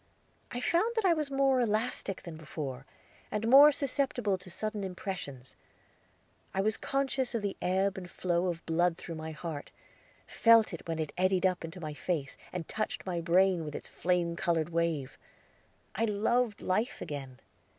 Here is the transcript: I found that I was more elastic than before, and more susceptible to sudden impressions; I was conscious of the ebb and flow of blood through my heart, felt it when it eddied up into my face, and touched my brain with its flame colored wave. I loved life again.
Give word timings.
I 0.49 0.59
found 0.59 0.95
that 0.95 1.05
I 1.05 1.13
was 1.13 1.29
more 1.29 1.59
elastic 1.61 2.23
than 2.23 2.35
before, 2.35 2.87
and 3.29 3.47
more 3.47 3.71
susceptible 3.71 4.35
to 4.35 4.49
sudden 4.49 4.83
impressions; 4.83 5.55
I 6.55 6.61
was 6.61 6.75
conscious 6.75 7.35
of 7.35 7.43
the 7.43 7.55
ebb 7.61 7.99
and 7.99 8.09
flow 8.09 8.47
of 8.47 8.65
blood 8.65 8.97
through 8.97 9.13
my 9.13 9.29
heart, 9.29 9.69
felt 10.25 10.73
it 10.73 10.87
when 10.87 10.97
it 10.97 11.11
eddied 11.19 11.45
up 11.45 11.63
into 11.63 11.79
my 11.79 11.93
face, 11.93 12.35
and 12.51 12.67
touched 12.67 13.05
my 13.05 13.21
brain 13.21 13.63
with 13.63 13.75
its 13.75 13.87
flame 13.89 14.35
colored 14.35 14.69
wave. 14.69 15.19
I 15.93 16.05
loved 16.05 16.63
life 16.63 16.99
again. 16.99 17.39